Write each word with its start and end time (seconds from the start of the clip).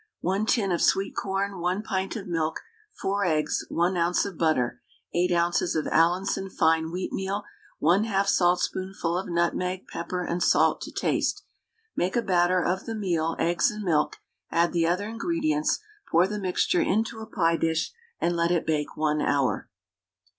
1 0.21 0.47
tin 0.47 0.71
of 0.71 0.81
sweet 0.81 1.15
corn, 1.15 1.59
1 1.59 1.83
pint 1.83 2.15
of 2.15 2.25
milk, 2.25 2.61
4 2.99 3.23
eggs, 3.23 3.67
1 3.69 3.95
oz. 3.95 4.25
of 4.25 4.35
butter, 4.35 4.81
8 5.13 5.31
oz. 5.31 5.75
of 5.75 5.85
Allinson 5.89 6.49
fine 6.49 6.85
wheatmeal, 6.85 7.43
1/2 7.83 8.25
saltspoonful 8.25 9.15
of 9.15 9.29
nutmeg, 9.29 9.87
pepper 9.87 10.23
and 10.23 10.41
salt 10.41 10.81
to 10.81 10.91
taste. 10.91 11.43
Make 11.95 12.15
a 12.15 12.23
batter 12.23 12.63
of 12.65 12.87
the 12.87 12.95
meal, 12.95 13.35
eggs 13.37 13.69
and 13.69 13.83
milk, 13.83 14.15
add 14.49 14.73
the 14.73 14.87
other 14.87 15.07
ingredients, 15.07 15.77
pour 16.09 16.25
the 16.25 16.39
mixture 16.39 16.81
into 16.81 17.19
a 17.19 17.27
pie 17.27 17.57
dish, 17.57 17.91
and 18.19 18.35
let 18.35 18.49
it 18.49 18.65
bake 18.65 18.97
1 18.97 19.21
hour. 19.21 19.69